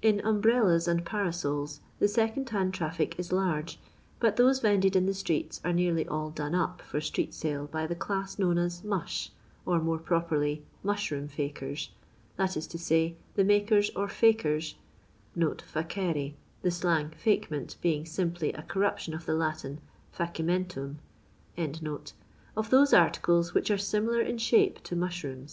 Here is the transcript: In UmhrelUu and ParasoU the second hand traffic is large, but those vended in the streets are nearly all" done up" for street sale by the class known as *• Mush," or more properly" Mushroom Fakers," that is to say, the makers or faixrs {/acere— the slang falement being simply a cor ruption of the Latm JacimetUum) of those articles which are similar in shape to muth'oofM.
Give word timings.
In 0.00 0.20
UmhrelUu 0.20 0.86
and 0.86 1.04
ParasoU 1.04 1.80
the 1.98 2.06
second 2.06 2.48
hand 2.50 2.72
traffic 2.72 3.18
is 3.18 3.32
large, 3.32 3.80
but 4.20 4.36
those 4.36 4.60
vended 4.60 4.94
in 4.94 5.06
the 5.06 5.12
streets 5.12 5.60
are 5.64 5.72
nearly 5.72 6.06
all" 6.06 6.30
done 6.30 6.54
up" 6.54 6.80
for 6.88 7.00
street 7.00 7.34
sale 7.34 7.66
by 7.66 7.84
the 7.84 7.96
class 7.96 8.38
known 8.38 8.58
as 8.58 8.82
*• 8.82 8.84
Mush," 8.84 9.32
or 9.64 9.80
more 9.80 9.98
properly" 9.98 10.64
Mushroom 10.88 11.26
Fakers," 11.26 11.90
that 12.36 12.56
is 12.56 12.68
to 12.68 12.78
say, 12.78 13.16
the 13.34 13.42
makers 13.42 13.90
or 13.96 14.06
faixrs 14.06 14.76
{/acere— 15.36 16.34
the 16.62 16.70
slang 16.70 17.10
falement 17.10 17.74
being 17.80 18.06
simply 18.06 18.52
a 18.52 18.62
cor 18.62 18.82
ruption 18.82 19.16
of 19.16 19.26
the 19.26 19.32
Latm 19.32 19.78
JacimetUum) 20.16 20.96
of 22.56 22.70
those 22.70 22.92
articles 22.92 23.52
which 23.52 23.72
are 23.72 23.78
similar 23.78 24.20
in 24.20 24.38
shape 24.38 24.80
to 24.84 24.94
muth'oofM. 24.94 25.44